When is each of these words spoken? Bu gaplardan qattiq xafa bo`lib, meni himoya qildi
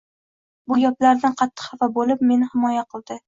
Bu 0.71 0.77
gaplardan 0.83 1.37
qattiq 1.43 1.63
xafa 1.67 1.91
bo`lib, 1.99 2.25
meni 2.31 2.49
himoya 2.55 2.87
qildi 2.95 3.19